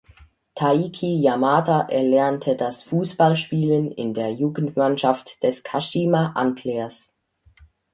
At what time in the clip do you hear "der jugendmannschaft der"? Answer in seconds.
4.15-5.53